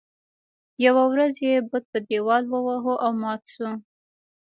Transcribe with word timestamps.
يوه 0.85 1.03
ورځ 1.11 1.33
یې 1.47 1.55
بت 1.69 1.83
په 1.91 1.99
دیوال 2.09 2.43
وواهه 2.47 2.93
او 3.03 3.11
مات 3.21 3.43
شو. 3.53 3.69